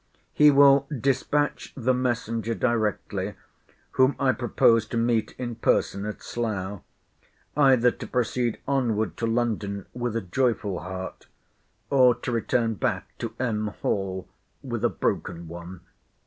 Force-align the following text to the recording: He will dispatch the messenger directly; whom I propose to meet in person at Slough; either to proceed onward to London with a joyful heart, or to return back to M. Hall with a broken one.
He 0.33 0.49
will 0.49 0.87
dispatch 0.89 1.73
the 1.77 1.93
messenger 1.93 2.55
directly; 2.55 3.35
whom 3.91 4.15
I 4.19 4.31
propose 4.31 4.87
to 4.87 4.97
meet 4.97 5.35
in 5.37 5.53
person 5.57 6.07
at 6.07 6.23
Slough; 6.23 6.81
either 7.55 7.91
to 7.91 8.07
proceed 8.07 8.57
onward 8.67 9.15
to 9.17 9.27
London 9.27 9.85
with 9.93 10.15
a 10.15 10.21
joyful 10.21 10.79
heart, 10.79 11.27
or 11.91 12.15
to 12.15 12.31
return 12.31 12.73
back 12.73 13.15
to 13.19 13.35
M. 13.39 13.67
Hall 13.67 14.27
with 14.63 14.83
a 14.83 14.89
broken 14.89 15.47
one. 15.47 15.81